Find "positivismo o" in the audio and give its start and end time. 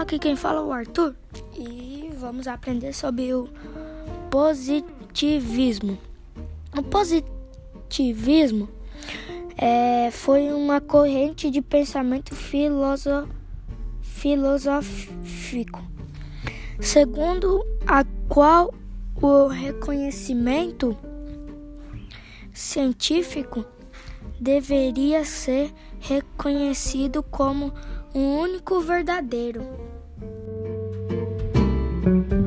4.30-6.82